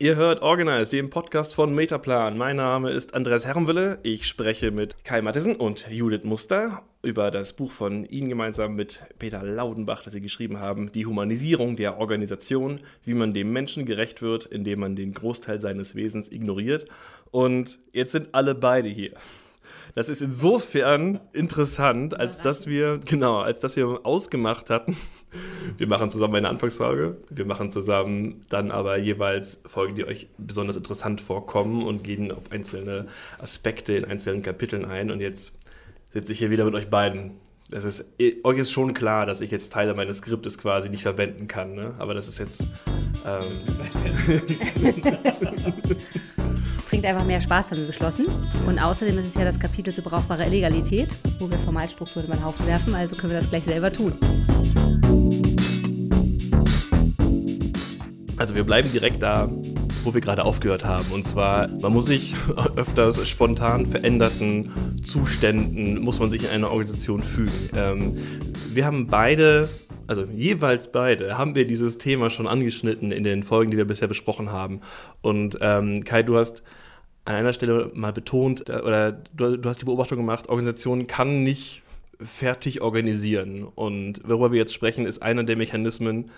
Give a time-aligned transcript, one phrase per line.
[0.00, 2.36] Ihr hört Organized, den Podcast von Metaplan.
[2.36, 4.00] Mein Name ist Andreas Herrenwille.
[4.02, 9.04] Ich spreche mit Kai Mattesen und Judith Muster über das Buch von Ihnen gemeinsam mit
[9.20, 14.20] Peter Laudenbach, das Sie geschrieben haben, Die Humanisierung der Organisation, wie man dem Menschen gerecht
[14.20, 16.86] wird, indem man den Großteil seines Wesens ignoriert.
[17.30, 19.12] Und jetzt sind alle beide hier.
[19.94, 24.96] Das ist insofern interessant, als dass wir, genau, als dass wir ausgemacht hatten.
[25.76, 27.16] Wir machen zusammen eine Anfangsfolge.
[27.30, 32.50] Wir machen zusammen dann aber jeweils Folgen, die euch besonders interessant vorkommen und gehen auf
[32.50, 33.06] einzelne
[33.38, 35.12] Aspekte in einzelnen Kapiteln ein.
[35.12, 35.56] Und jetzt
[36.12, 37.32] sitze ich hier wieder mit euch beiden.
[37.70, 38.06] Das ist,
[38.44, 41.94] euch ist schon klar, dass ich jetzt Teile meines Skriptes quasi nicht verwenden kann, ne?
[41.98, 42.68] aber das ist jetzt.
[43.24, 43.60] Ähm,
[47.04, 48.26] bringt einfach mehr Spaß, haben wir beschlossen.
[48.66, 51.08] Und außerdem ist es ja das Kapitel zu brauchbarer Illegalität,
[51.38, 54.14] wo wir Formalstrukturen über den Haufen werfen, also können wir das gleich selber tun.
[58.38, 59.50] Also wir bleiben direkt da,
[60.02, 61.04] wo wir gerade aufgehört haben.
[61.12, 62.34] Und zwar, man muss sich
[62.76, 67.68] öfters spontan veränderten Zuständen, muss man sich in einer Organisation fügen.
[67.76, 68.16] Ähm,
[68.72, 69.68] wir haben beide
[70.06, 74.08] also jeweils beide, haben wir dieses Thema schon angeschnitten in den Folgen, die wir bisher
[74.08, 74.80] besprochen haben.
[75.22, 76.62] Und ähm, Kai, du hast
[77.24, 81.42] an einer Stelle mal betont, äh, oder du, du hast die Beobachtung gemacht, Organisation kann
[81.42, 81.82] nicht
[82.20, 83.64] fertig organisieren.
[83.64, 86.30] Und worüber wir jetzt sprechen, ist einer der Mechanismen,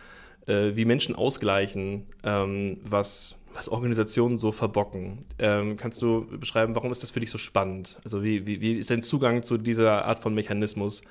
[0.47, 5.19] äh, wie Menschen ausgleichen, ähm, was, was Organisationen so verbocken.
[5.39, 7.99] Ähm, kannst du beschreiben, warum ist das für dich so spannend?
[8.05, 11.03] Also wie, wie, wie ist dein Zugang zu dieser Art von Mechanismus?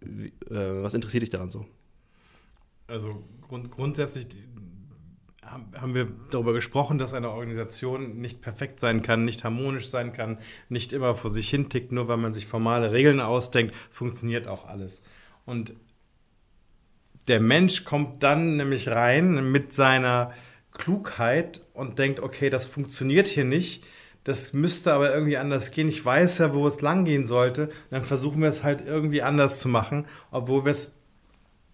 [0.00, 1.64] Wie, äh, was interessiert dich daran so?
[2.86, 4.28] Also grund, grundsätzlich
[5.50, 10.38] haben wir darüber gesprochen, dass eine Organisation nicht perfekt sein kann, nicht harmonisch sein kann,
[10.68, 14.66] nicht immer vor sich hin tickt, nur weil man sich formale Regeln ausdenkt, funktioniert auch
[14.66, 15.02] alles.
[15.44, 15.74] Und
[17.28, 20.32] der Mensch kommt dann nämlich rein mit seiner
[20.72, 23.84] Klugheit und denkt, okay, das funktioniert hier nicht,
[24.24, 25.88] das müsste aber irgendwie anders gehen.
[25.88, 27.68] Ich weiß ja, wo es lang gehen sollte.
[27.68, 30.92] Und dann versuchen wir es halt irgendwie anders zu machen, obwohl wir es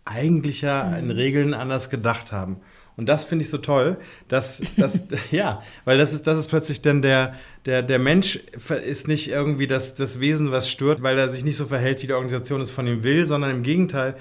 [0.04, 2.60] eigentlich ja in Regeln anders gedacht haben.
[2.97, 3.97] Und das finde ich so toll,
[4.28, 7.34] dass, dass ja, weil das ist, das ist plötzlich dann der,
[7.66, 8.37] der, der Mensch
[8.84, 12.06] ist nicht irgendwie das, das Wesen, was stört, weil er sich nicht so verhält, wie
[12.06, 14.15] die Organisation es von ihm will, sondern im Gegenteil,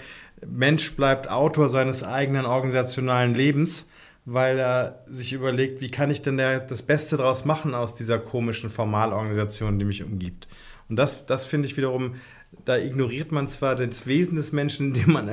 [0.46, 3.90] Mensch bleibt Autor seines eigenen organisationalen Lebens,
[4.26, 8.20] weil er sich überlegt, wie kann ich denn der, das Beste daraus machen aus dieser
[8.20, 10.48] komischen Formalorganisation, die mich umgibt.
[10.90, 12.16] Und das, das finde ich wiederum
[12.66, 15.30] da ignoriert man zwar das Wesen des Menschen, indem man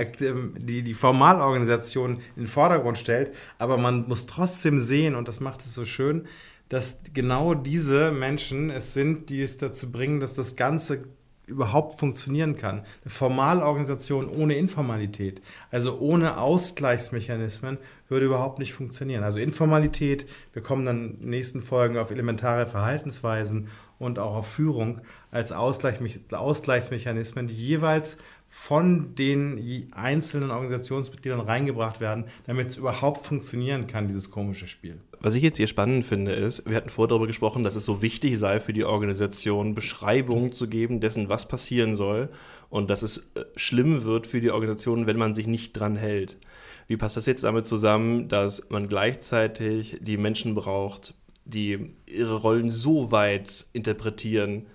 [0.59, 5.61] die, die Formalorganisation in den Vordergrund stellt, aber man muss trotzdem sehen, und das macht
[5.63, 6.27] es so schön,
[6.69, 11.05] dass genau diese Menschen es sind, die es dazu bringen, dass das Ganze
[11.51, 12.85] überhaupt funktionieren kann.
[13.03, 19.25] Eine Formalorganisation ohne Informalität, also ohne Ausgleichsmechanismen, würde überhaupt nicht funktionieren.
[19.25, 23.69] Also Informalität, wir kommen dann in den nächsten Folgen auf elementare Verhaltensweisen
[23.99, 25.99] und auch auf Führung als Ausgleich,
[26.33, 28.19] Ausgleichsmechanismen, die jeweils
[28.53, 35.01] von den einzelnen Organisationsmitgliedern reingebracht werden, damit es überhaupt funktionieren kann, dieses komische Spiel.
[35.21, 38.03] Was ich jetzt hier spannend finde, ist, wir hatten vorher darüber gesprochen, dass es so
[38.03, 42.31] wichtig sei für die Organisation, Beschreibungen zu geben dessen, was passieren soll
[42.71, 46.37] und dass es äh, schlimm wird für die Organisation, wenn man sich nicht dran hält.
[46.89, 51.15] Wie passt das jetzt damit zusammen, dass man gleichzeitig die Menschen braucht,
[51.45, 54.67] die ihre Rollen so weit interpretieren,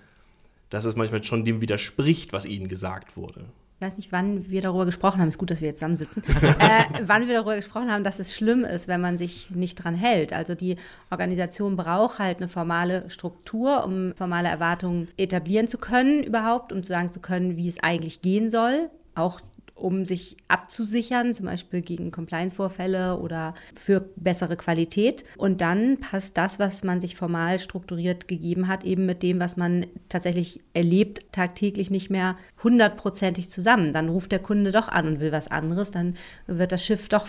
[0.70, 3.46] dass es manchmal schon dem widerspricht, was ihnen gesagt wurde.
[3.78, 5.28] Ich weiß nicht, wann wir darüber gesprochen haben.
[5.28, 6.22] Es ist gut, dass wir jetzt zusammensitzen.
[6.58, 9.94] äh, wann wir darüber gesprochen haben, dass es schlimm ist, wenn man sich nicht dran
[9.94, 10.32] hält.
[10.32, 10.76] Also die
[11.10, 16.88] Organisation braucht halt eine formale Struktur, um formale Erwartungen etablieren zu können überhaupt, um zu
[16.88, 18.88] sagen zu können, wie es eigentlich gehen soll.
[19.14, 19.42] Auch
[19.76, 25.24] um sich abzusichern, zum Beispiel gegen Compliance-Vorfälle oder für bessere Qualität.
[25.36, 29.56] Und dann passt das, was man sich formal strukturiert gegeben hat, eben mit dem, was
[29.58, 33.92] man tatsächlich erlebt, tagtäglich nicht mehr hundertprozentig zusammen.
[33.92, 36.16] Dann ruft der Kunde doch an und will was anderes, dann
[36.46, 37.26] wird das Schiff doch,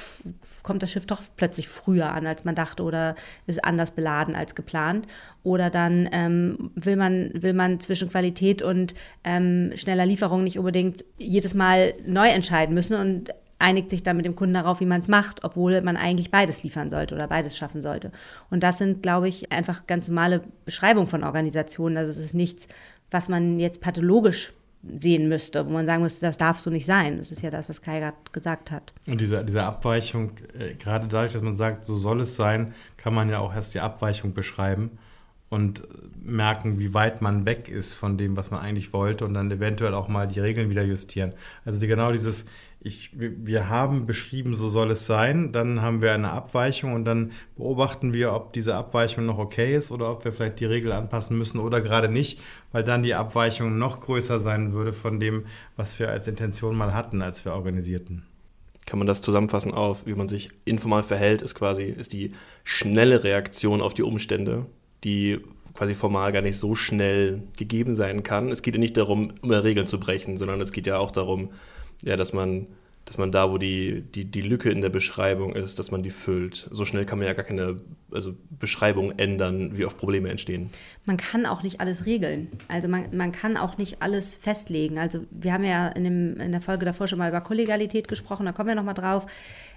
[0.64, 3.16] kommt das Schiff doch plötzlich früher an, als man dachte oder
[3.46, 5.06] ist anders beladen als geplant.
[5.44, 11.06] Oder dann ähm, will, man, will man zwischen Qualität und ähm, schneller Lieferung nicht unbedingt
[11.18, 15.02] jedes Mal neu entscheiden müssen und einigt sich dann mit dem Kunden darauf, wie man
[15.02, 18.12] es macht, obwohl man eigentlich beides liefern sollte oder beides schaffen sollte.
[18.50, 21.98] Und das sind, glaube ich, einfach ganz normale Beschreibungen von Organisationen.
[21.98, 22.68] Also es ist nichts,
[23.10, 24.54] was man jetzt pathologisch
[24.96, 27.18] sehen müsste, wo man sagen müsste, das darf so nicht sein.
[27.18, 28.94] Das ist ja das, was Kai gerade gesagt hat.
[29.08, 33.14] Und diese, diese Abweichung, äh, gerade dadurch, dass man sagt, so soll es sein, kann
[33.14, 35.00] man ja auch erst die Abweichung beschreiben
[35.50, 35.84] und
[36.22, 39.94] merken, wie weit man weg ist von dem, was man eigentlich wollte und dann eventuell
[39.94, 41.34] auch mal die Regeln wieder justieren.
[41.64, 42.46] Also genau dieses,
[42.80, 47.32] ich, wir haben beschrieben, so soll es sein, dann haben wir eine Abweichung und dann
[47.56, 51.38] beobachten wir, ob diese Abweichung noch okay ist oder ob wir vielleicht die Regel anpassen
[51.38, 52.42] müssen oder gerade nicht,
[52.72, 55.46] weil dann die Abweichung noch größer sein würde von dem,
[55.76, 58.24] was wir als Intention mal hatten, als wir organisierten.
[58.86, 62.34] Kann man das zusammenfassen auf, wie man sich informal verhält, ist quasi ist die
[62.64, 64.66] schnelle Reaktion auf die Umstände,
[65.04, 65.40] die
[65.78, 68.50] quasi formal gar nicht so schnell gegeben sein kann.
[68.50, 71.52] Es geht ja nicht darum, immer Regeln zu brechen, sondern es geht ja auch darum,
[72.04, 72.66] ja, dass man,
[73.06, 76.10] dass man da, wo die, die, die Lücke in der Beschreibung ist, dass man die
[76.10, 76.68] füllt.
[76.72, 77.78] So schnell kann man ja gar keine
[78.12, 80.70] also Beschreibung ändern, wie oft Probleme entstehen.
[81.06, 82.48] Man kann auch nicht alles regeln.
[82.68, 84.98] Also man, man kann auch nicht alles festlegen.
[84.98, 88.48] Also wir haben ja in, dem, in der Folge davor schon mal über Kollegialität gesprochen,
[88.48, 89.28] da kommen wir nochmal drauf.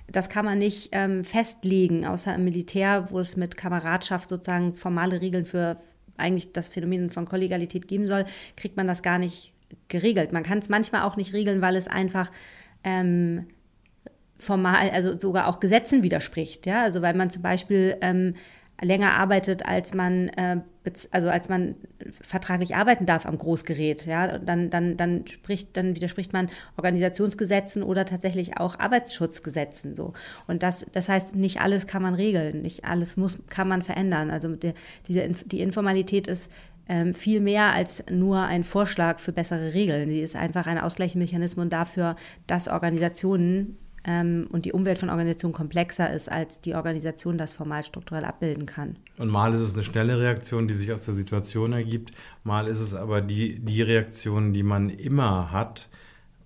[0.08, 5.20] Das kann man nicht ähm, festlegen, außer im Militär, wo es mit Kameradschaft sozusagen formale
[5.20, 5.76] Regeln für
[6.16, 8.26] eigentlich das Phänomen von Kollegialität geben soll,
[8.56, 9.52] kriegt man das gar nicht
[9.88, 10.32] geregelt.
[10.32, 12.30] Man kann es manchmal auch nicht regeln, weil es einfach
[12.84, 13.46] ähm,
[14.36, 16.66] formal, also sogar auch Gesetzen widerspricht.
[16.66, 16.82] Ja?
[16.82, 18.34] Also weil man zum Beispiel ähm,
[18.80, 20.60] länger arbeitet, als man, äh,
[21.10, 21.74] also als man
[22.22, 24.06] vertraglich arbeiten darf am Großgerät.
[24.06, 24.38] Ja?
[24.38, 29.94] Dann, dann, dann, spricht, dann widerspricht man Organisationsgesetzen oder tatsächlich auch Arbeitsschutzgesetzen.
[29.94, 30.14] So.
[30.46, 34.30] Und das, das heißt, nicht alles kann man regeln, nicht alles muss, kann man verändern.
[34.30, 34.72] Also die,
[35.06, 36.50] diese, die Informalität ist
[36.88, 40.10] ähm, viel mehr als nur ein Vorschlag für bessere Regeln.
[40.10, 42.16] Sie ist einfach ein Ausgleichsmechanismus dafür,
[42.46, 47.84] dass Organisationen ähm, und die Umwelt von Organisationen komplexer ist, als die Organisation das formal
[47.84, 48.96] strukturell abbilden kann.
[49.18, 52.12] Und mal ist es eine schnelle Reaktion, die sich aus der Situation ergibt,
[52.44, 55.90] mal ist es aber die, die Reaktion, die man immer hat,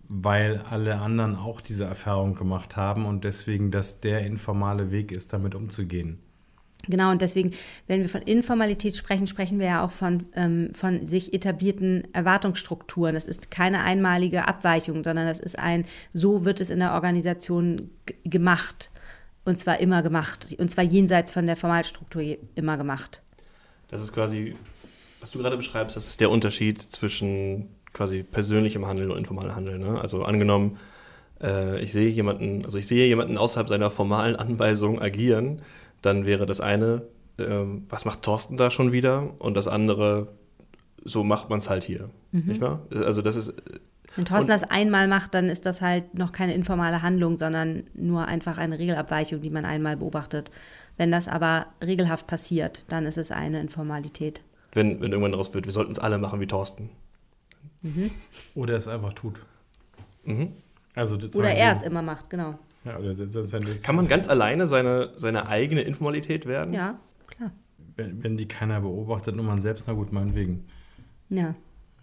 [0.08, 5.32] weil alle anderen auch diese Erfahrung gemacht haben und deswegen das der informale Weg ist,
[5.32, 6.18] damit umzugehen.
[6.88, 7.52] Genau, und deswegen,
[7.86, 13.14] wenn wir von Informalität sprechen, sprechen wir ja auch von, ähm, von sich etablierten Erwartungsstrukturen.
[13.14, 17.90] Das ist keine einmalige Abweichung, sondern das ist ein, so wird es in der Organisation
[18.24, 18.90] gemacht.
[19.44, 20.56] Und zwar immer gemacht.
[20.58, 22.22] Und zwar jenseits von der Formalstruktur
[22.54, 23.22] immer gemacht.
[23.88, 24.56] Das ist quasi,
[25.20, 29.80] was du gerade beschreibst, das ist der Unterschied zwischen quasi persönlichem Handeln und informalem Handeln.
[29.80, 30.00] Ne?
[30.00, 30.78] Also angenommen,
[31.42, 35.62] äh, ich sehe jemanden, also ich sehe jemanden außerhalb seiner formalen Anweisung agieren
[36.04, 37.02] dann wäre das eine,
[37.38, 39.40] ähm, was macht Thorsten da schon wieder?
[39.40, 40.28] Und das andere,
[41.02, 42.10] so macht man es halt hier.
[42.32, 42.44] Mhm.
[42.46, 42.82] Nicht wahr?
[42.90, 43.54] Also das ist.
[44.16, 48.26] Wenn Thorsten das einmal macht, dann ist das halt noch keine informale Handlung, sondern nur
[48.26, 50.52] einfach eine Regelabweichung, die man einmal beobachtet.
[50.96, 54.42] Wenn das aber regelhaft passiert, dann ist es eine Informalität.
[54.72, 56.90] Wenn, wenn irgendwann daraus wird, wir sollten es alle machen wie Thorsten.
[57.82, 58.10] Mhm.
[58.54, 59.40] Oder es einfach tut.
[60.24, 60.52] Mhm.
[60.94, 62.58] Also Oder er es immer macht, genau.
[62.84, 63.14] Ja, oder
[63.82, 66.74] Kann man ganz alleine seine, seine eigene Informalität werden?
[66.74, 67.52] Ja, klar.
[67.96, 70.66] Wenn, wenn die keiner beobachtet, nur man selbst, na gut, meinetwegen.
[71.30, 71.54] Ja.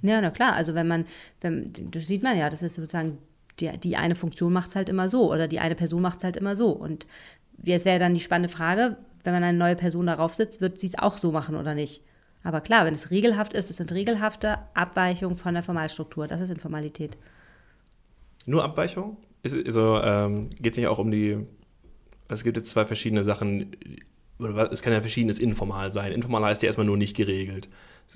[0.01, 0.53] Ja, na klar.
[0.53, 1.05] Also wenn man,
[1.41, 3.19] wenn, das sieht man ja, das ist sozusagen,
[3.59, 6.23] die, die eine Funktion macht es halt immer so oder die eine Person macht es
[6.23, 6.71] halt immer so.
[6.71, 7.05] Und
[7.63, 10.87] jetzt wäre dann die spannende Frage, wenn man eine neue Person darauf sitzt, wird sie
[10.87, 12.03] es auch so machen oder nicht?
[12.43, 16.25] Aber klar, wenn es regelhaft ist, es sind regelhafte Abweichungen von der Formalstruktur.
[16.25, 17.17] Das ist Informalität.
[18.47, 19.17] Nur Abweichungen?
[19.43, 21.37] Ist, also, ähm, geht es nicht auch um die,
[22.27, 23.71] es gibt jetzt zwei verschiedene Sachen,
[24.71, 26.11] es kann ja verschiedenes informal sein.
[26.11, 27.69] Informal heißt ja erstmal nur nicht geregelt.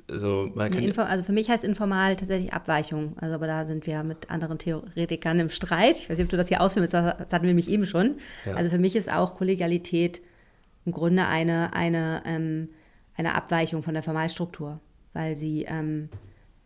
[0.09, 3.15] Also, nee, also, für mich heißt informal tatsächlich Abweichung.
[3.17, 5.95] Also aber da sind wir mit anderen Theoretikern im Streit.
[5.99, 8.15] Ich weiß nicht, ob du das hier ausführen das hatten wir nämlich eben schon.
[8.45, 8.55] Ja.
[8.55, 10.21] Also für mich ist auch Kollegialität
[10.85, 12.69] im Grunde eine, eine, ähm,
[13.15, 14.79] eine Abweichung von der Formalstruktur,
[15.13, 16.09] weil sie ähm,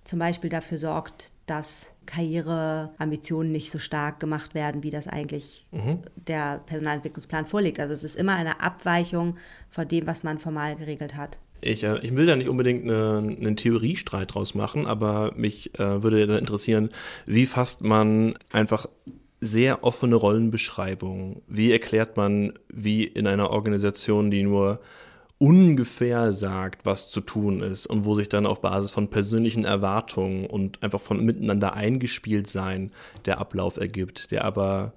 [0.04, 6.00] zum Beispiel dafür sorgt, dass Karriereambitionen nicht so stark gemacht werden, wie das eigentlich mhm.
[6.16, 7.80] der Personalentwicklungsplan vorlegt.
[7.80, 9.38] Also es ist immer eine Abweichung
[9.70, 11.38] von dem, was man formal geregelt hat.
[11.62, 16.02] Ich, äh, ich will da nicht unbedingt eine, einen Theoriestreit draus machen, aber mich äh,
[16.02, 16.90] würde dann interessieren,
[17.28, 18.88] wie fasst man einfach
[19.40, 21.44] sehr offene Rollenbeschreibungen?
[21.48, 24.80] Wie erklärt man, wie in einer Organisation, die nur
[25.40, 30.46] ungefähr sagt, was zu tun ist und wo sich dann auf Basis von persönlichen Erwartungen
[30.46, 32.92] und einfach von miteinander eingespielt sein
[33.26, 34.94] der Ablauf ergibt, der aber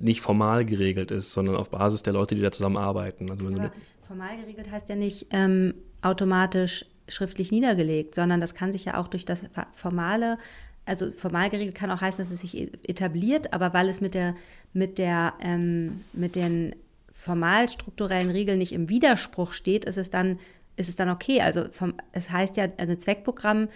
[0.00, 3.30] nicht formal geregelt ist, sondern auf Basis der Leute, die da zusammenarbeiten.
[3.30, 3.70] Also ja,
[4.02, 9.08] formal geregelt heißt ja nicht ähm, automatisch schriftlich niedergelegt, sondern das kann sich ja auch
[9.08, 10.38] durch das formale
[10.86, 14.36] also formal geregelt kann auch heißen, dass es sich etabliert, aber weil es mit der
[14.72, 16.76] mit der ähm, mit den
[17.18, 20.38] formal strukturellen Regeln nicht im Widerspruch steht, ist es dann,
[20.76, 21.40] ist es dann okay.
[21.40, 23.68] Also vom, es heißt ja, ein Zweckprogramm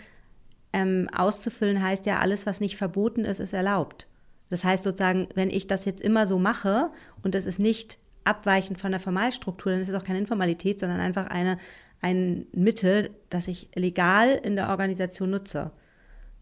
[0.73, 4.07] ähm, auszufüllen heißt ja, alles, was nicht verboten ist, ist erlaubt.
[4.51, 6.91] Das heißt sozusagen, wenn ich das jetzt immer so mache
[7.23, 11.01] und es ist nicht abweichend von der Formalstruktur, dann ist es auch keine Informalität, sondern
[11.01, 11.59] einfach eine,
[12.01, 15.73] ein Mittel, das ich legal in der Organisation nutze.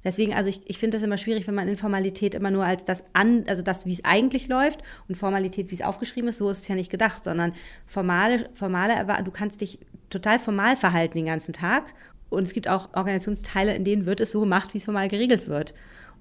[0.04, 3.02] Deswegen, also ich, ich finde das immer schwierig, wenn man Informalität immer nur als das
[3.12, 6.62] an, also das, wie es eigentlich läuft und Formalität, wie es aufgeschrieben ist, so ist
[6.62, 7.52] es ja nicht gedacht, sondern
[7.86, 11.84] formale, formale, du kannst dich total formal verhalten den ganzen Tag.
[12.30, 15.48] Und es gibt auch Organisationsteile, in denen wird es so gemacht, wie es formal geregelt
[15.48, 15.74] wird.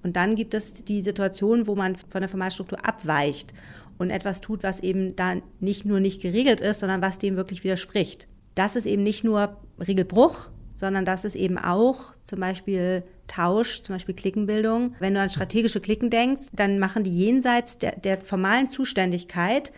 [0.03, 3.53] Und dann gibt es die Situation, wo man von der Formalstruktur abweicht
[3.97, 7.63] und etwas tut, was eben da nicht nur nicht geregelt ist, sondern was dem wirklich
[7.63, 8.27] widerspricht.
[8.55, 13.95] Das ist eben nicht nur Regelbruch, sondern das ist eben auch zum Beispiel Tausch, zum
[13.95, 14.95] Beispiel Klickenbildung.
[14.99, 19.71] Wenn du an strategische Klicken denkst, dann machen die jenseits der, der formalen Zuständigkeit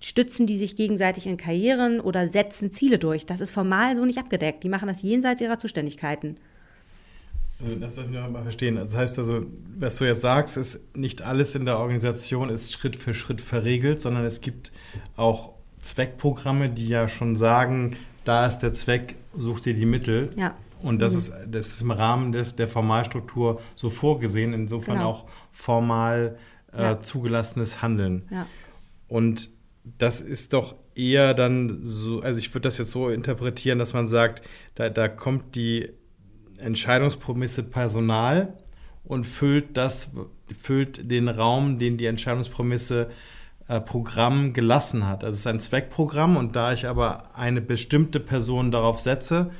[0.00, 3.24] stützen die sich gegenseitig in Karrieren oder setzen Ziele durch.
[3.24, 4.62] Das ist formal so nicht abgedeckt.
[4.62, 6.36] Die machen das jenseits ihrer Zuständigkeiten.
[7.60, 8.76] Also das soll ich noch mal verstehen.
[8.76, 9.46] Das heißt also,
[9.78, 14.02] was du jetzt sagst, ist, nicht alles in der Organisation ist Schritt für Schritt verregelt,
[14.02, 14.72] sondern es gibt
[15.16, 20.30] auch Zweckprogramme, die ja schon sagen, da ist der Zweck, such dir die Mittel.
[20.36, 20.54] Ja.
[20.84, 21.18] Und das, mhm.
[21.18, 25.10] ist, das ist im Rahmen des, der Formalstruktur so vorgesehen, insofern genau.
[25.10, 26.36] auch formal
[26.72, 27.00] äh, ja.
[27.00, 28.28] zugelassenes Handeln.
[28.30, 28.46] Ja.
[29.08, 29.48] Und
[29.98, 34.06] das ist doch eher dann so, also ich würde das jetzt so interpretieren, dass man
[34.06, 35.88] sagt, da, da kommt die
[36.58, 38.54] Entscheidungsprämisse Personal
[39.04, 40.12] und füllt das,
[40.56, 43.10] füllt den Raum, den die Entscheidungsprämisse
[43.68, 45.24] äh, Programm gelassen hat.
[45.24, 49.50] Also es ist ein Zweckprogramm und da ich aber eine bestimmte Person darauf setze,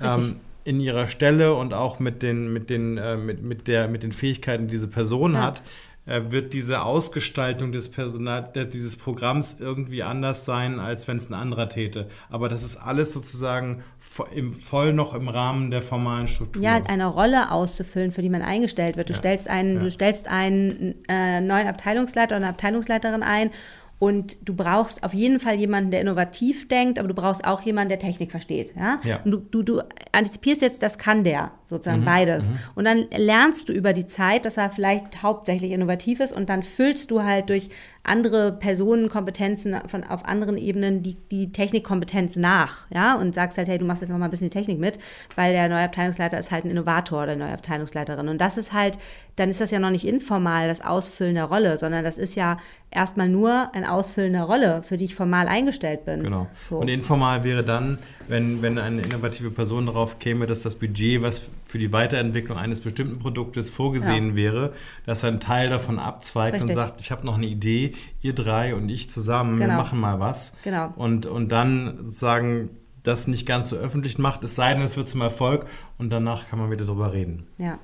[0.00, 4.02] ähm, in ihrer Stelle und auch mit den, mit den, äh, mit, mit, der, mit
[4.02, 5.40] den Fähigkeiten, die diese Person ja.
[5.40, 5.62] hat,
[6.04, 11.34] äh, wird diese Ausgestaltung des Personal, dieses Programms irgendwie anders sein, als wenn es ein
[11.34, 12.08] anderer täte.
[12.28, 16.62] Aber das ist alles sozusagen voll noch im Rahmen der formalen Struktur.
[16.62, 19.08] Ja, eine Rolle auszufüllen, für die man eingestellt wird.
[19.08, 19.18] Du ja.
[19.18, 19.82] stellst einen, ja.
[19.82, 23.50] du stellst einen äh, neuen Abteilungsleiter oder eine Abteilungsleiterin ein
[23.98, 27.88] und du brauchst auf jeden Fall jemanden, der innovativ denkt, aber du brauchst auch jemanden,
[27.88, 28.72] der Technik versteht.
[28.76, 29.00] Ja?
[29.04, 29.20] ja.
[29.24, 32.06] Und du, du, du antizipierst jetzt, das kann der, sozusagen mhm.
[32.06, 32.50] beides.
[32.50, 32.58] Mhm.
[32.76, 36.62] Und dann lernst du über die Zeit, dass er vielleicht hauptsächlich innovativ ist und dann
[36.62, 37.70] füllst du halt durch
[38.08, 43.78] andere Personenkompetenzen von, auf anderen Ebenen die, die Technikkompetenz nach, ja, und sagst halt, hey,
[43.78, 44.98] du machst jetzt noch mal ein bisschen die Technik mit,
[45.36, 48.28] weil der neue Abteilungsleiter ist halt ein Innovator oder neue Abteilungsleiterin.
[48.28, 48.98] Und das ist halt,
[49.36, 52.56] dann ist das ja noch nicht informal, das Ausfüllen der Rolle, sondern das ist ja
[52.90, 56.22] erstmal nur ein Ausfüllen der Rolle, für die ich formal eingestellt bin.
[56.22, 56.48] Genau.
[56.68, 56.78] So.
[56.78, 57.98] Und informal wäre dann,
[58.28, 62.80] wenn, wenn eine innovative Person darauf käme, dass das Budget, was für die Weiterentwicklung eines
[62.80, 64.36] bestimmten Produktes vorgesehen ja.
[64.36, 64.72] wäre,
[65.06, 66.70] dass einen Teil davon abzweigt Richtig.
[66.70, 69.72] und sagt, ich habe noch eine Idee, ihr drei und ich zusammen, genau.
[69.72, 70.56] wir machen mal was.
[70.62, 70.92] Genau.
[70.96, 72.70] Und, und dann sozusagen
[73.02, 75.66] das nicht ganz so öffentlich macht, es sei denn, es wird zum Erfolg
[75.96, 77.46] und danach kann man wieder drüber reden.
[77.56, 77.78] Ja.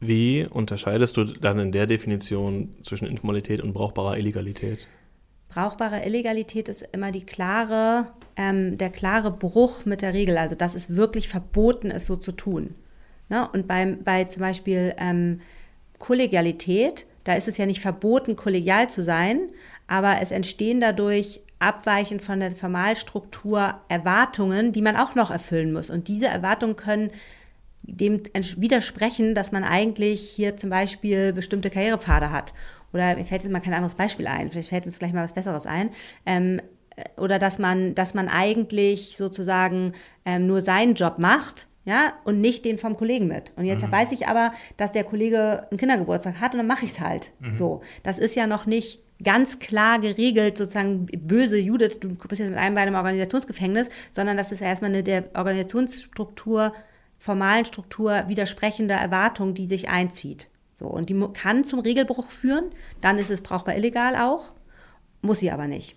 [0.00, 4.88] Wie unterscheidest du dann in der Definition zwischen Informalität und brauchbarer Illegalität?
[5.50, 10.76] Brauchbare Illegalität ist immer die klare, ähm, der klare Bruch mit der Regel, also dass
[10.76, 12.76] es wirklich verboten ist, so zu tun.
[13.28, 13.48] Ne?
[13.52, 15.40] Und beim, bei zum Beispiel ähm,
[15.98, 19.40] Kollegialität, da ist es ja nicht verboten, kollegial zu sein,
[19.88, 25.90] aber es entstehen dadurch abweichend von der Formalstruktur Erwartungen, die man auch noch erfüllen muss.
[25.90, 27.10] Und diese Erwartungen können
[27.82, 32.54] dem widersprechen, dass man eigentlich hier zum Beispiel bestimmte Karrierepfade hat
[32.92, 35.34] oder mir fällt jetzt mal kein anderes Beispiel ein, vielleicht fällt uns gleich mal was
[35.34, 35.90] Besseres ein.
[36.26, 36.60] Ähm,
[37.16, 39.92] oder dass man, dass man eigentlich sozusagen
[40.24, 43.52] ähm, nur seinen Job macht, ja, und nicht den vom Kollegen mit.
[43.56, 43.92] Und jetzt mhm.
[43.92, 47.32] weiß ich aber, dass der Kollege einen Kindergeburtstag hat und dann mache ich es halt.
[47.40, 47.54] Mhm.
[47.54, 52.50] So, das ist ja noch nicht ganz klar geregelt, sozusagen böse Judith, du bist jetzt
[52.50, 56.72] mit einem Bein im Organisationsgefängnis, sondern das ist erstmal eine der Organisationsstruktur,
[57.18, 60.48] formalen Struktur widersprechende Erwartung, die sich einzieht.
[60.80, 62.70] So, und die kann zum Regelbruch führen,
[63.02, 64.54] dann ist es brauchbar illegal auch,
[65.20, 65.94] muss sie aber nicht.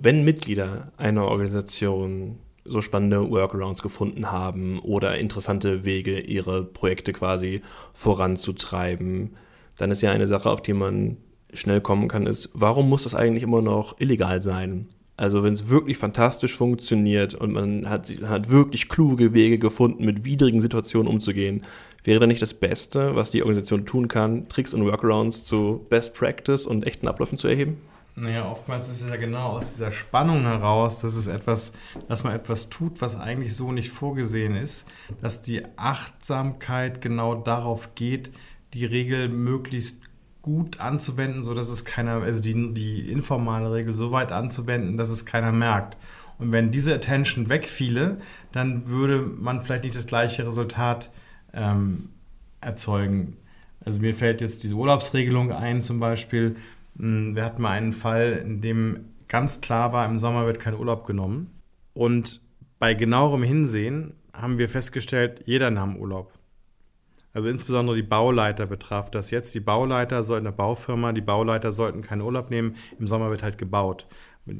[0.00, 7.60] Wenn Mitglieder einer Organisation so spannende Workarounds gefunden haben oder interessante Wege, ihre Projekte quasi
[7.92, 9.34] voranzutreiben,
[9.76, 11.16] dann ist ja eine Sache, auf die man
[11.52, 14.90] schnell kommen kann, ist, warum muss das eigentlich immer noch illegal sein?
[15.16, 20.24] Also wenn es wirklich fantastisch funktioniert und man hat, hat wirklich kluge Wege gefunden, mit
[20.24, 21.62] widrigen Situationen umzugehen,
[22.04, 26.14] Wäre dann nicht das Beste, was die Organisation tun kann, Tricks und Workarounds zu Best
[26.14, 27.78] Practice und echten Abläufen zu erheben?
[28.16, 31.72] Naja, oftmals ist es ja genau aus dieser Spannung heraus, dass es etwas,
[32.08, 34.88] dass man etwas tut, was eigentlich so nicht vorgesehen ist,
[35.22, 38.30] dass die Achtsamkeit genau darauf geht,
[38.74, 40.02] die Regel möglichst
[40.42, 45.26] gut anzuwenden, sodass es keiner, also die, die informale Regel so weit anzuwenden, dass es
[45.26, 45.96] keiner merkt.
[46.38, 48.18] Und wenn diese Attention wegfiele,
[48.50, 51.10] dann würde man vielleicht nicht das gleiche Resultat
[51.54, 52.10] ähm,
[52.60, 53.36] erzeugen.
[53.84, 56.56] Also mir fällt jetzt diese Urlaubsregelung ein zum Beispiel.
[56.98, 60.74] Hm, wir hatten mal einen Fall, in dem ganz klar war, im Sommer wird kein
[60.74, 61.50] Urlaub genommen.
[61.94, 62.40] Und
[62.78, 66.32] bei genauerem Hinsehen haben wir festgestellt, jeder nahm Urlaub.
[67.32, 69.54] Also insbesondere die Bauleiter betraf das jetzt.
[69.54, 72.74] Die Bauleiter sollten eine Baufirma, die Bauleiter sollten keinen Urlaub nehmen.
[72.98, 74.06] Im Sommer wird halt gebaut.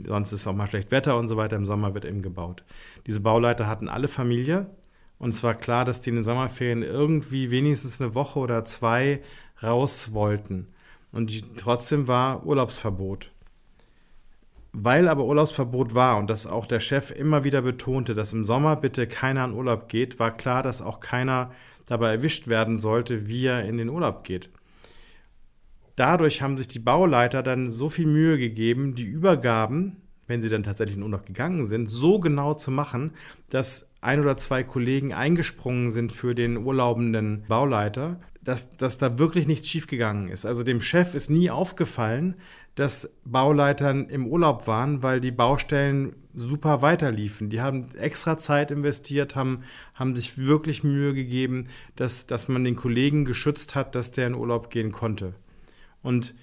[0.06, 1.56] Sonst ist auch mal schlecht Wetter und so weiter.
[1.56, 2.62] Im Sommer wird eben gebaut.
[3.06, 4.66] Diese Bauleiter hatten alle Familie.
[5.20, 9.20] Und es war klar, dass die in den Sommerferien irgendwie wenigstens eine Woche oder zwei
[9.62, 10.66] raus wollten.
[11.12, 13.30] Und die, trotzdem war Urlaubsverbot.
[14.72, 18.76] Weil aber Urlaubsverbot war und dass auch der Chef immer wieder betonte, dass im Sommer
[18.76, 21.52] bitte keiner in Urlaub geht, war klar, dass auch keiner
[21.86, 24.48] dabei erwischt werden sollte, wie er in den Urlaub geht.
[25.96, 30.00] Dadurch haben sich die Bauleiter dann so viel Mühe gegeben, die Übergaben,
[30.30, 33.12] wenn sie dann tatsächlich in Urlaub gegangen sind, so genau zu machen,
[33.50, 39.46] dass ein oder zwei Kollegen eingesprungen sind für den urlaubenden Bauleiter, dass, dass da wirklich
[39.46, 40.46] nichts schiefgegangen ist.
[40.46, 42.36] Also dem Chef ist nie aufgefallen,
[42.76, 47.50] dass Bauleitern im Urlaub waren, weil die Baustellen super weiterliefen.
[47.50, 52.76] Die haben extra Zeit investiert, haben, haben sich wirklich Mühe gegeben, dass, dass man den
[52.76, 55.34] Kollegen geschützt hat, dass der in Urlaub gehen konnte.
[56.02, 56.34] Und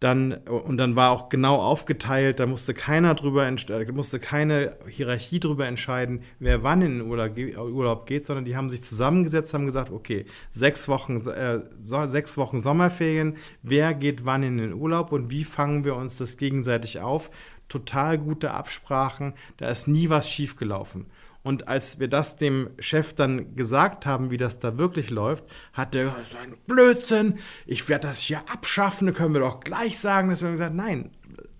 [0.00, 3.48] dann, und dann war auch genau aufgeteilt, da musste keiner drüber,
[3.92, 8.82] musste keine Hierarchie drüber entscheiden, wer wann in den Urlaub, geht, sondern die haben sich
[8.82, 14.72] zusammengesetzt, haben gesagt, okay, sechs Wochen, äh, sechs Wochen Sommerferien, wer geht wann in den
[14.72, 17.30] Urlaub und wie fangen wir uns das gegenseitig auf?
[17.68, 21.06] Total gute Absprachen, da ist nie was schiefgelaufen.
[21.42, 25.94] Und als wir das dem Chef dann gesagt haben, wie das da wirklich läuft, hat
[25.94, 29.98] er gesagt, so ein Blödsinn, ich werde das hier abschaffen, da können wir doch gleich
[29.98, 30.28] sagen.
[30.28, 31.10] Dass wir gesagt nein,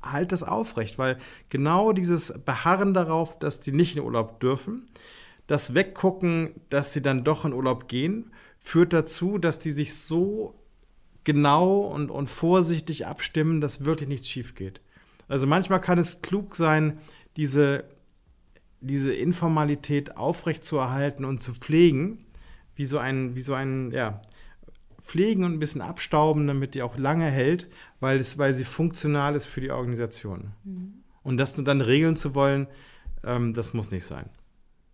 [0.03, 1.19] halt das aufrecht, weil
[1.49, 4.85] genau dieses Beharren darauf, dass die nicht in Urlaub dürfen,
[5.47, 10.55] das Weggucken, dass sie dann doch in Urlaub gehen, führt dazu, dass die sich so
[11.25, 14.81] genau und, und vorsichtig abstimmen, dass wirklich nichts schief geht.
[15.27, 16.99] Also manchmal kann es klug sein,
[17.37, 17.85] diese
[18.81, 22.25] diese Informalität aufrechtzuerhalten und zu pflegen,
[22.75, 24.21] wie so ein, wie so ein, ja,
[25.01, 27.69] pflegen und ein bisschen abstauben, damit die auch lange hält,
[28.01, 30.53] weil, es, weil sie funktional ist für die Organisation.
[30.65, 30.95] Mhm.
[31.23, 32.67] Und das dann regeln zu wollen,
[33.25, 34.29] ähm, das muss nicht sein.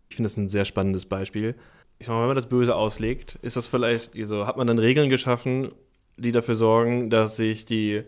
[0.09, 1.55] Ich finde das ein sehr spannendes Beispiel.
[1.99, 4.79] Ich sag mal, wenn man das böse auslegt, ist das vielleicht, so, hat man dann
[4.79, 5.71] Regeln geschaffen,
[6.17, 8.03] die dafür sorgen, dass sich die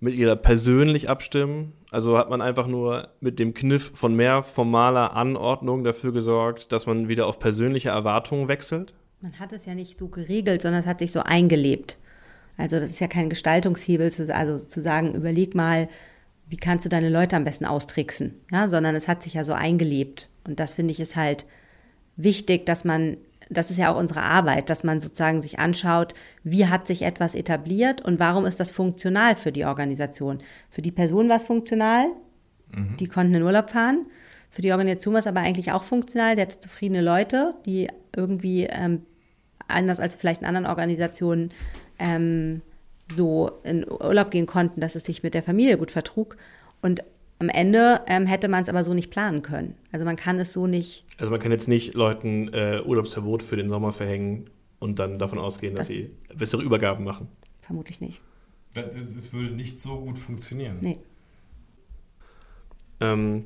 [0.00, 1.72] Mitglieder persönlich abstimmen.
[1.90, 6.86] Also hat man einfach nur mit dem Kniff von mehr formaler Anordnung dafür gesorgt, dass
[6.86, 8.94] man wieder auf persönliche Erwartungen wechselt?
[9.20, 11.98] Man hat es ja nicht so geregelt, sondern es hat sich so eingelebt.
[12.56, 15.88] Also das ist ja kein Gestaltungshebel, also zu sagen, überleg mal,
[16.48, 19.52] wie kannst du deine Leute am besten austricksen, ja, sondern es hat sich ja so
[19.52, 20.28] eingelebt.
[20.46, 21.44] Und das finde ich ist halt
[22.16, 23.16] wichtig, dass man
[23.50, 27.34] das ist ja auch unsere Arbeit, dass man sozusagen sich anschaut, wie hat sich etwas
[27.34, 30.40] etabliert und warum ist das funktional für die Organisation.
[30.70, 32.08] Für die Person war es funktional,
[32.74, 32.96] mhm.
[32.98, 34.06] die konnten in Urlaub fahren.
[34.50, 38.64] Für die Organisation war es aber eigentlich auch funktional, der hatte zufriedene Leute, die irgendwie
[38.64, 39.02] ähm,
[39.66, 41.50] anders als vielleicht in anderen Organisationen
[41.98, 42.62] ähm,
[43.12, 46.36] so in Urlaub gehen konnten, dass es sich mit der Familie gut vertrug.
[46.82, 47.02] Und
[47.38, 49.74] am Ende ähm, hätte man es aber so nicht planen können.
[49.92, 51.04] Also man kann es so nicht.
[51.18, 55.38] Also man kann jetzt nicht Leuten äh, Urlaubsverbot für den Sommer verhängen und dann davon
[55.38, 57.28] ausgehen, dass das sie bessere Übergaben machen.
[57.60, 58.20] Vermutlich nicht.
[58.74, 60.78] Es, es würde nicht so gut funktionieren.
[60.80, 60.98] Nee.
[63.00, 63.44] Ähm,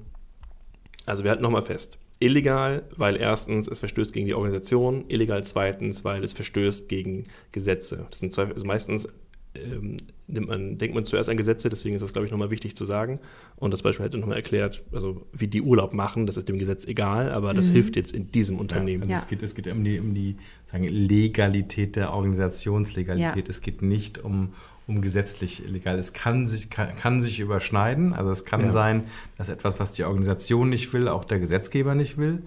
[1.06, 1.98] also wir halten nochmal fest.
[2.18, 8.06] Illegal, weil erstens es verstößt gegen die Organisation, illegal zweitens, weil es verstößt gegen Gesetze.
[8.10, 9.08] Das sind zwei, also meistens
[9.54, 12.74] ähm, nimmt man, denkt man zuerst an Gesetze, deswegen ist das, glaube ich, nochmal wichtig
[12.74, 13.20] zu sagen.
[13.56, 16.86] Und das Beispiel hätte nochmal erklärt, also wie die Urlaub machen, das ist dem Gesetz
[16.86, 17.74] egal, aber das mhm.
[17.74, 19.02] hilft jetzt in diesem Unternehmen.
[19.02, 19.18] Ja, also ja.
[19.18, 20.36] es geht, es geht um die, um die
[20.70, 23.46] sagen, Legalität der Organisationslegalität.
[23.46, 23.50] Ja.
[23.50, 24.54] Es geht nicht um,
[24.86, 25.98] um gesetzlich legal.
[25.98, 28.14] Es kann sich, kann, kann sich überschneiden.
[28.14, 29.04] Also es kann sein,
[29.36, 32.42] dass etwas, was die Organisation nicht will, auch der Gesetzgeber nicht will.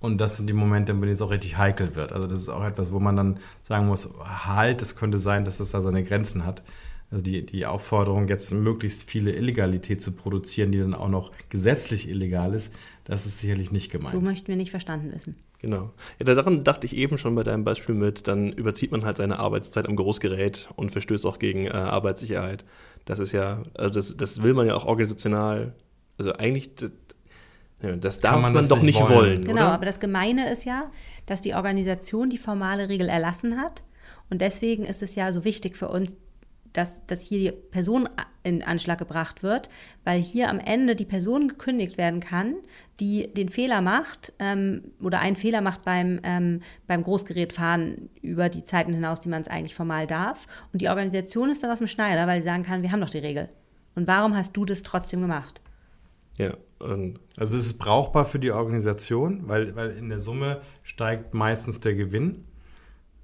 [0.00, 2.12] Und das sind die Momente, in denen es auch richtig heikel wird.
[2.12, 5.58] Also das ist auch etwas, wo man dann sagen muss, halt, es könnte sein, dass
[5.58, 6.62] das da seine Grenzen hat.
[7.10, 12.08] Also die, die Aufforderung, jetzt möglichst viele Illegalität zu produzieren, die dann auch noch gesetzlich
[12.08, 14.12] illegal ist, das ist sicherlich nicht gemeint.
[14.12, 15.36] So möchten wir nicht verstanden wissen.
[15.60, 15.90] Genau.
[16.20, 19.38] Ja, daran dachte ich eben schon bei deinem Beispiel mit, dann überzieht man halt seine
[19.38, 22.64] Arbeitszeit am Großgerät und verstößt auch gegen äh, Arbeitssicherheit.
[23.06, 25.72] Das ist ja, also das, das will man ja auch organisational,
[26.18, 26.72] also eigentlich
[27.82, 29.10] ja, das darf man, man doch nicht wollen.
[29.10, 29.72] wollen genau, oder?
[29.72, 30.90] aber das Gemeine ist ja,
[31.26, 33.84] dass die Organisation die formale Regel erlassen hat.
[34.30, 36.16] Und deswegen ist es ja so wichtig für uns,
[36.72, 38.08] dass, dass hier die Person
[38.42, 39.68] in Anschlag gebracht wird,
[40.04, 42.56] weil hier am Ende die Person gekündigt werden kann,
[43.00, 48.64] die den Fehler macht ähm, oder einen Fehler macht beim, ähm, beim Großgerätfahren über die
[48.64, 50.46] Zeiten hinaus, die man es eigentlich formal darf.
[50.72, 53.10] Und die Organisation ist dann aus dem Schneider, weil sie sagen kann, wir haben doch
[53.10, 53.48] die Regel.
[53.94, 55.60] Und warum hast du das trotzdem gemacht?
[56.38, 56.54] Ja.
[56.80, 61.94] also es ist brauchbar für die Organisation, weil, weil in der Summe steigt meistens der
[61.94, 62.44] Gewinn,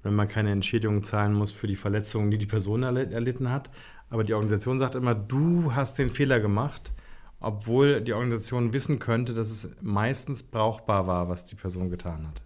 [0.03, 3.71] wenn man keine Entschädigung zahlen muss für die Verletzungen, die die Person erlitten hat.
[4.09, 6.91] Aber die Organisation sagt immer, du hast den Fehler gemacht,
[7.39, 12.41] obwohl die Organisation wissen könnte, dass es meistens brauchbar war, was die Person getan hat.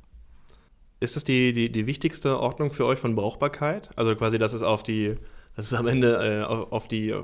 [0.99, 3.89] Ist das die, die, die wichtigste Ordnung für euch von Brauchbarkeit?
[3.95, 5.15] Also quasi, dass es auf die,
[5.55, 7.15] dass es am Ende äh, auf die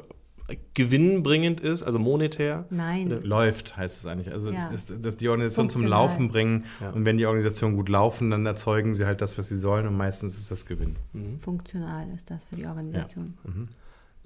[0.73, 2.65] gewinnbringend ist, also monetär?
[2.69, 3.09] Nein.
[3.23, 4.31] Läuft, heißt es eigentlich.
[4.31, 4.57] Also ja.
[4.57, 6.91] es ist, dass die Organisation zum Laufen bringen ja.
[6.91, 9.97] und wenn die Organisationen gut laufen, dann erzeugen sie halt das, was sie sollen und
[9.97, 10.97] meistens ist das Gewinn.
[11.13, 11.39] Mhm.
[11.39, 13.33] Funktional ist das für die Organisation.
[13.43, 13.51] Ja.
[13.51, 13.67] Mhm.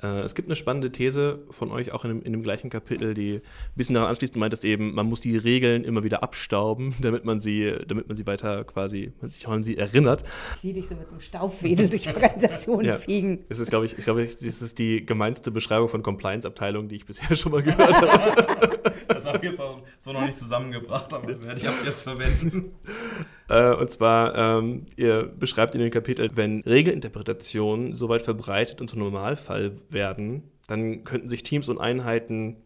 [0.01, 3.13] Äh, es gibt eine spannende These von euch auch in dem, in dem gleichen Kapitel,
[3.13, 3.41] die ein
[3.75, 7.25] bisschen daran anschließt und meint, dass eben, man muss die Regeln immer wieder abstauben, damit
[7.25, 10.23] man sie, damit man sie weiter quasi, man sich an sie erinnert.
[10.55, 12.97] Ich sehe dich so mit so einem Staubwedel durch Organisationen ja.
[12.97, 13.45] fegen.
[13.49, 17.05] Das ist, glaube ich, ich glaube, das ist die gemeinste Beschreibung von Compliance-Abteilungen, die ich
[17.05, 18.93] bisher schon mal gehört habe.
[19.07, 22.71] das habe ich jetzt auch so noch nicht zusammengebracht, aber werde ich ab jetzt verwenden.
[23.49, 28.88] Äh, und zwar, ähm, ihr beschreibt in dem Kapitel, wenn Regelinterpretationen so weit verbreitet und
[28.88, 32.57] zum Normalfall werden, dann könnten sich Teams und Einheiten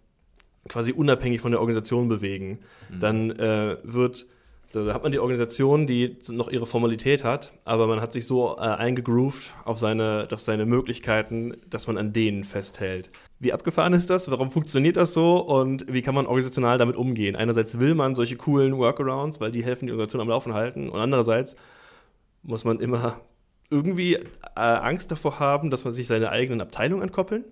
[0.68, 2.60] quasi unabhängig von der Organisation bewegen.
[2.90, 3.00] Mhm.
[3.00, 4.26] Dann äh, wird
[4.74, 8.58] da hat man die Organisation, die noch ihre Formalität hat, aber man hat sich so
[8.58, 13.12] äh, eingegroovt auf seine, auf seine Möglichkeiten, dass man an denen festhält.
[13.38, 14.32] Wie abgefahren ist das?
[14.32, 15.38] Warum funktioniert das so?
[15.38, 17.36] Und wie kann man organisational damit umgehen?
[17.36, 20.90] Einerseits will man solche coolen Workarounds, weil die helfen, die Organisation am Laufen halten.
[20.90, 21.56] Und andererseits
[22.42, 23.22] muss man immer
[23.70, 27.44] irgendwie äh, Angst davor haben, dass man sich seine eigenen Abteilungen entkoppeln.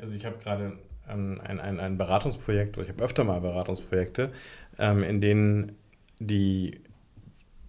[0.00, 4.30] Also ich habe gerade ähm, ein, ein, ein Beratungsprojekt, oder ich habe öfter mal Beratungsprojekte,
[4.78, 5.76] ähm, in denen
[6.18, 6.80] die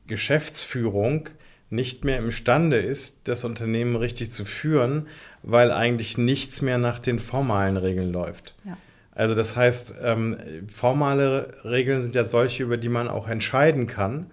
[0.07, 1.29] Geschäftsführung
[1.69, 5.07] nicht mehr imstande ist, das Unternehmen richtig zu führen,
[5.43, 8.55] weil eigentlich nichts mehr nach den formalen Regeln läuft.
[8.65, 8.77] Ja.
[9.13, 14.27] Also das heißt, ähm, formale Regeln sind ja solche, über die man auch entscheiden kann.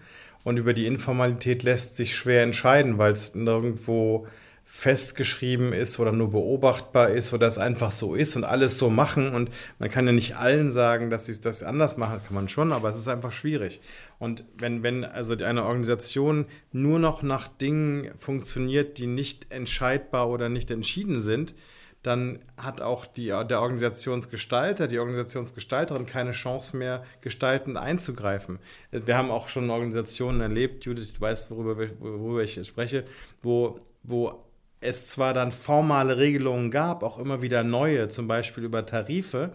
[0.45, 4.29] Und über die Informalität lässt sich schwer entscheiden, weil es nirgendwo
[4.69, 9.33] festgeschrieben ist oder nur beobachtbar ist oder es einfach so ist und alles so machen.
[9.33, 12.73] Und man kann ja nicht allen sagen, dass sie das anders machen, kann man schon,
[12.73, 13.81] aber es ist einfach schwierig.
[14.19, 20.49] Und wenn, wenn also eine Organisation nur noch nach Dingen funktioniert, die nicht entscheidbar oder
[20.49, 21.55] nicht entschieden sind,
[22.03, 28.59] dann hat auch die, der Organisationsgestalter, die Organisationsgestalterin keine Chance mehr, gestaltend einzugreifen.
[28.91, 33.05] Wir haben auch schon Organisationen erlebt, Judith, du weißt, worüber, worüber ich spreche,
[33.43, 34.46] wo, wo
[34.87, 39.53] es zwar dann formale Regelungen gab, auch immer wieder neue, zum Beispiel über Tarife,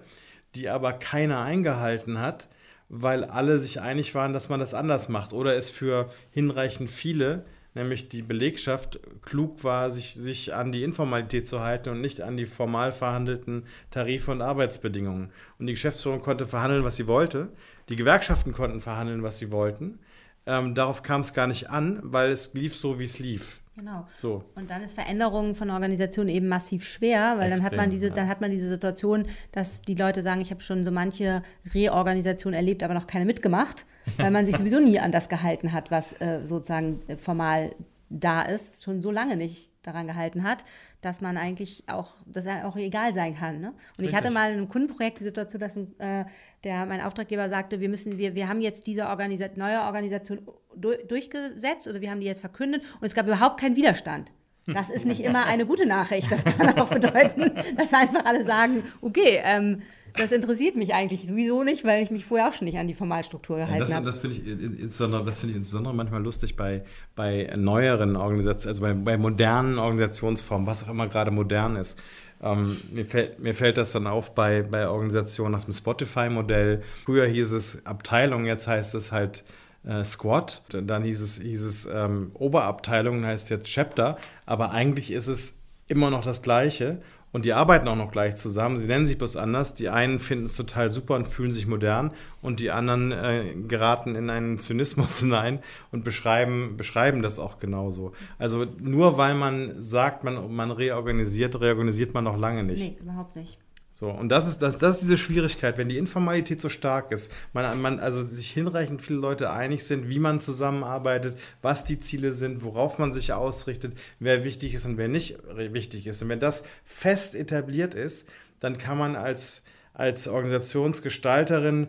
[0.55, 2.47] die aber keiner eingehalten hat,
[2.89, 7.45] weil alle sich einig waren, dass man das anders macht oder es für hinreichend viele,
[7.73, 12.35] nämlich die Belegschaft, klug war, sich, sich an die Informalität zu halten und nicht an
[12.35, 15.31] die formal verhandelten Tarife und Arbeitsbedingungen.
[15.57, 17.47] Und die Geschäftsführung konnte verhandeln, was sie wollte.
[17.87, 19.99] Die Gewerkschaften konnten verhandeln, was sie wollten.
[20.45, 23.60] Ähm, darauf kam es gar nicht an, weil es lief so, wie es lief.
[23.75, 24.05] Genau.
[24.17, 24.43] So.
[24.55, 28.07] Und dann ist Veränderung von Organisationen eben massiv schwer, weil Extrem, dann hat man diese,
[28.07, 28.13] ja.
[28.13, 31.41] dann hat man diese Situation, dass die Leute sagen, ich habe schon so manche
[31.73, 33.85] Reorganisation erlebt, aber noch keine mitgemacht,
[34.17, 37.73] weil man sich sowieso nie an das gehalten hat, was äh, sozusagen formal
[38.09, 40.65] da ist, schon so lange nicht daran gehalten hat,
[41.01, 43.59] dass man eigentlich auch, dass er auch egal sein kann.
[43.59, 43.67] Ne?
[43.69, 44.09] Und Richtig.
[44.09, 46.25] ich hatte mal in einem Kundenprojekt die Situation, dass ein, äh,
[46.63, 51.87] der, mein Auftraggeber sagte, wir müssen, wir, wir haben jetzt diese Organisa neue Organisation durchgesetzt
[51.87, 54.31] oder wir haben die jetzt verkündet und es gab überhaupt keinen Widerstand.
[54.73, 56.31] Das ist nicht immer eine gute Nachricht.
[56.31, 59.81] Das kann auch bedeuten, dass einfach alle sagen, okay, ähm,
[60.17, 62.93] das interessiert mich eigentlich sowieso nicht, weil ich mich vorher auch schon nicht an die
[62.93, 64.05] Formalstruktur gehalten ja, habe.
[64.05, 66.83] Das finde ich, insbesondere, find ich insbesondere manchmal lustig bei,
[67.15, 71.99] bei neueren Organisationen, also bei, bei modernen Organisationsformen, was auch immer gerade modern ist.
[72.43, 76.81] Ähm, mir, fällt, mir fällt das dann auf bei, bei Organisationen nach dem Spotify-Modell.
[77.05, 79.43] Früher hieß es Abteilung, jetzt heißt es halt
[79.83, 80.61] äh, Squad.
[80.69, 84.17] Dann hieß es, hieß es ähm, Oberabteilung, heißt jetzt Chapter.
[84.45, 87.01] Aber eigentlich ist es immer noch das Gleiche.
[87.33, 88.77] Und die arbeiten auch noch gleich zusammen.
[88.77, 89.73] Sie nennen sich bloß anders.
[89.73, 94.15] Die einen finden es total super und fühlen sich modern und die anderen äh, geraten
[94.15, 95.59] in einen Zynismus hinein
[95.91, 98.11] und beschreiben, beschreiben das auch genauso.
[98.37, 102.97] Also nur weil man sagt, man, man reorganisiert, reorganisiert man noch lange nicht.
[102.97, 103.57] Nee, überhaupt nicht.
[104.01, 107.31] So, und das ist, das, das ist diese Schwierigkeit, wenn die Informalität so stark ist,
[107.53, 112.33] man, man also sich hinreichend viele Leute einig sind, wie man zusammenarbeitet, was die Ziele
[112.33, 116.19] sind, worauf man sich ausrichtet, wer wichtig ist und wer nicht wichtig ist.
[116.23, 118.27] Und wenn das fest etabliert ist,
[118.59, 119.61] dann kann man als,
[119.93, 121.87] als Organisationsgestalterin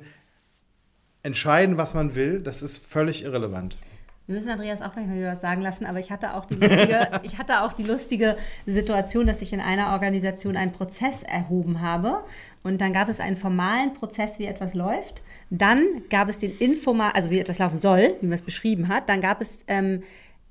[1.23, 2.43] entscheiden, was man will.
[2.43, 3.79] Das ist völlig irrelevant.
[4.27, 6.55] Wir müssen Andreas auch gleich mal wieder was sagen lassen, aber ich hatte auch die
[6.55, 11.81] lustige, ich hatte auch die lustige Situation, dass ich in einer Organisation einen Prozess erhoben
[11.81, 12.23] habe
[12.63, 15.23] und dann gab es einen formalen Prozess, wie etwas läuft.
[15.51, 19.09] Dann gab es den informal, also wie etwas laufen soll, wie man es beschrieben hat.
[19.09, 20.05] Dann gab es ähm,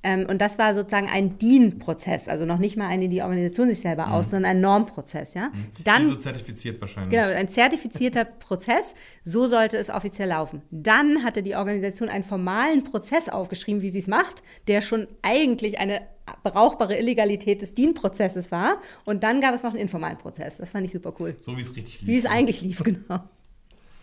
[0.04, 3.82] und das war sozusagen ein DIN-Prozess, also noch nicht mal ein, den die Organisation sich
[3.82, 4.14] selber mhm.
[4.14, 5.36] aus, sondern ein Normprozess.
[5.36, 5.50] Ja?
[5.50, 5.68] Mhm.
[5.84, 7.12] Dann, so zertifiziert wahrscheinlich.
[7.12, 10.64] Genau, ein zertifizierter Prozess, so sollte es offiziell laufen.
[10.72, 15.80] Dann hatte die Organisation einen formalen Prozess aufgeschrieben, wie sie es macht, der schon eigentlich
[15.80, 16.02] eine
[16.44, 18.78] brauchbare Illegalität des DIN-Prozesses war.
[19.06, 20.58] Und dann gab es noch einen informalen Prozess.
[20.58, 21.36] Das fand ich super cool.
[21.40, 22.08] So wie es richtig lief.
[22.08, 23.22] Wie es eigentlich lief, genau.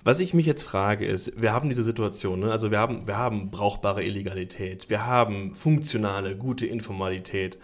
[0.08, 2.50] Was ich mich jetzt frage ist, wir haben diese Situation, ne?
[2.50, 7.58] also wir haben, wir haben brauchbare Illegalität, wir haben funktionale, gute Informalität.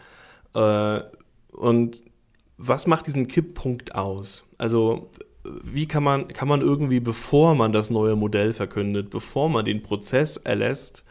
[0.53, 1.01] Äh,
[1.53, 2.03] und
[2.59, 4.47] was macht diesen Kipppunkt aus?
[4.59, 5.11] Also
[5.43, 9.83] wie kann man, kann man irgendwie, bevor man das neue Modell verkündet, bevor man den
[9.83, 11.03] Prozess erlässt,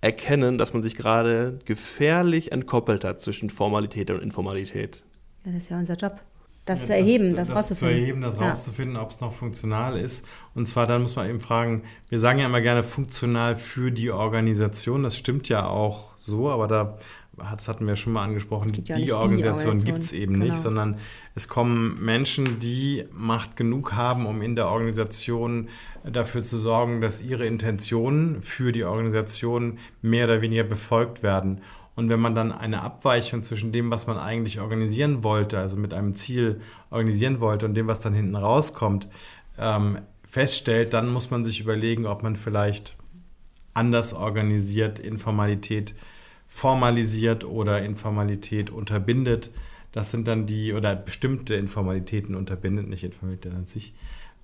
[0.00, 5.02] erkennen, dass man sich gerade gefährlich entkoppelt hat zwischen Formalität und Informalität?
[5.44, 6.20] Ja, das ist ja unser Job
[6.64, 7.96] das ja, zu erheben, das, das, das rauszufinden.
[7.96, 8.48] zu erheben, das ja.
[8.48, 10.26] rauszufinden, ob es noch funktional ist.
[10.54, 14.10] Und zwar dann muss man eben fragen, wir sagen ja immer gerne funktional für die
[14.10, 16.98] Organisation, das stimmt ja auch so, aber da
[17.36, 20.46] das hatten wir schon mal angesprochen, die, die Organisation gibt es eben genau.
[20.46, 20.98] nicht, sondern
[21.34, 25.68] es kommen Menschen, die Macht genug haben, um in der Organisation
[26.04, 31.62] dafür zu sorgen, dass ihre Intentionen für die Organisation mehr oder weniger befolgt werden.
[31.94, 35.92] Und wenn man dann eine Abweichung zwischen dem, was man eigentlich organisieren wollte, also mit
[35.92, 39.08] einem Ziel organisieren wollte und dem, was dann hinten rauskommt,
[39.58, 42.96] ähm, feststellt, dann muss man sich überlegen, ob man vielleicht
[43.74, 45.94] anders organisiert, Informalität
[46.48, 49.50] formalisiert oder Informalität unterbindet.
[49.92, 53.94] Das sind dann die, oder bestimmte Informalitäten unterbindet, nicht Informalität an sich.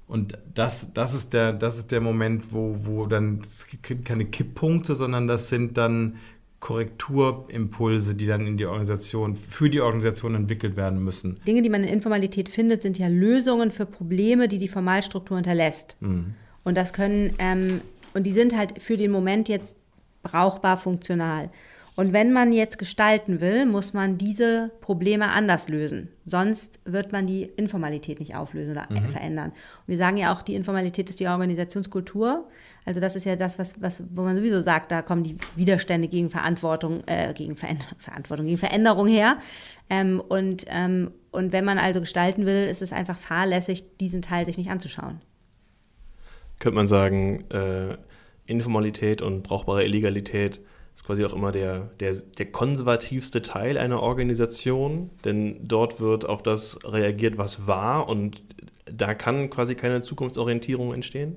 [0.06, 4.24] Und das, das, ist, der, das ist der Moment, wo, wo dann, es gibt keine
[4.24, 6.16] Kipppunkte, sondern das sind dann
[6.60, 11.38] Korrekturimpulse, die dann in die Organisation, für die Organisation entwickelt werden müssen.
[11.46, 15.96] Dinge, die man in Informalität findet, sind ja Lösungen für Probleme, die die Formalstruktur hinterlässt.
[16.00, 16.34] Mhm.
[16.64, 17.80] Und das können, ähm,
[18.12, 19.76] und die sind halt für den Moment jetzt
[20.22, 21.50] brauchbar funktional.
[21.98, 26.08] Und wenn man jetzt gestalten will, muss man diese Probleme anders lösen.
[26.24, 29.08] Sonst wird man die Informalität nicht auflösen oder mhm.
[29.08, 29.50] verändern.
[29.50, 32.46] Und wir sagen ja auch, die Informalität ist die Organisationskultur.
[32.88, 36.08] Also das ist ja das, was, was, wo man sowieso sagt, da kommen die Widerstände
[36.08, 39.36] gegen Verantwortung, äh, gegen Veränder Verantwortung, gegen Veränderung her.
[39.90, 44.46] Ähm, und, ähm, und wenn man also gestalten will, ist es einfach fahrlässig, diesen Teil
[44.46, 45.20] sich nicht anzuschauen.
[46.60, 47.98] Könnte man sagen, äh,
[48.46, 50.62] Informalität und brauchbare Illegalität
[50.96, 56.42] ist quasi auch immer der, der, der konservativste Teil einer Organisation, denn dort wird auf
[56.42, 58.42] das reagiert, was war und
[58.90, 61.36] da kann quasi keine Zukunftsorientierung entstehen?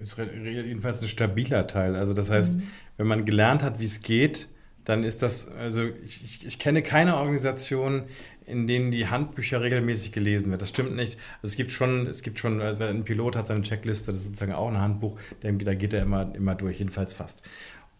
[0.00, 1.94] Ist jedenfalls ein stabiler Teil.
[1.94, 2.62] Also das heißt, mhm.
[2.96, 4.48] wenn man gelernt hat, wie es geht,
[4.84, 8.04] dann ist das, also ich, ich, kenne keine Organisation,
[8.46, 10.62] in denen die Handbücher regelmäßig gelesen wird.
[10.62, 11.18] Das stimmt nicht.
[11.42, 14.28] Also es gibt schon, es gibt schon, also ein Pilot hat seine Checkliste, das ist
[14.28, 17.42] sozusagen auch ein Handbuch, da geht er immer, immer durch, jedenfalls fast.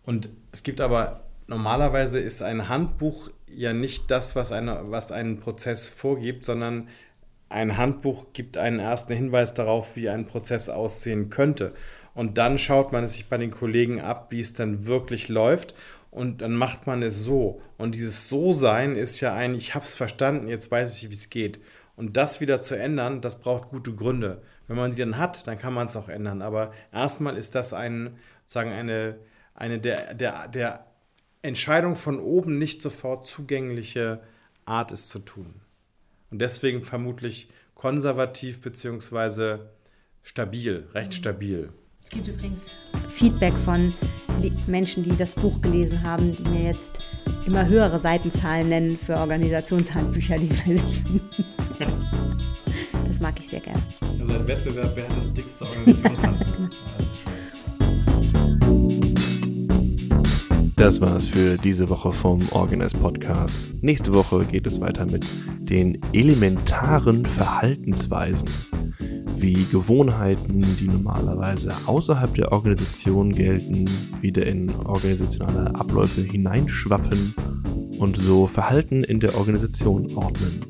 [0.04, 5.38] Und es gibt aber, normalerweise ist ein Handbuch ja nicht das, was, eine, was einen
[5.38, 6.88] Prozess vorgibt, sondern
[7.50, 11.74] ein Handbuch gibt einen ersten Hinweis darauf, wie ein Prozess aussehen könnte.
[12.14, 15.74] Und dann schaut man es sich bei den Kollegen ab, wie es dann wirklich läuft.
[16.12, 17.60] Und dann macht man es so.
[17.76, 21.28] Und dieses So-Sein ist ja ein, ich habe es verstanden, jetzt weiß ich, wie es
[21.28, 21.60] geht.
[21.96, 24.42] Und das wieder zu ändern, das braucht gute Gründe.
[24.68, 26.42] Wenn man die dann hat, dann kann man es auch ändern.
[26.42, 29.18] Aber erstmal ist das ein, sagen eine,
[29.54, 30.86] eine der, der, der
[31.42, 34.20] Entscheidung von oben nicht sofort zugängliche
[34.64, 35.59] Art, es zu tun.
[36.30, 39.58] Und deswegen vermutlich konservativ bzw.
[40.22, 41.70] stabil, recht stabil.
[42.02, 42.70] Es gibt übrigens
[43.08, 43.92] Feedback von
[44.66, 47.00] Menschen, die das Buch gelesen haben, die mir jetzt
[47.46, 51.20] immer höhere Seitenzahlen nennen für Organisationshandbücher, die sie bei sich finden.
[53.06, 53.82] Das mag ich sehr gern.
[54.20, 56.76] Also ein Wettbewerb, wer hat das dickste Organisationshandbuch?
[60.80, 63.68] Das war's für diese Woche vom Organist Podcast.
[63.82, 65.26] Nächste Woche geht es weiter mit
[65.58, 68.48] den elementaren Verhaltensweisen,
[69.36, 73.90] wie Gewohnheiten, die normalerweise außerhalb der Organisation gelten,
[74.22, 77.34] wieder in organisationale Abläufe hineinschwappen
[77.98, 80.64] und so Verhalten in der Organisation ordnen.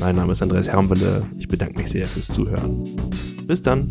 [0.00, 1.22] Mein Name ist Andreas Hermwelle.
[1.38, 2.94] Ich bedanke mich sehr fürs Zuhören.
[3.46, 3.90] Bis dann.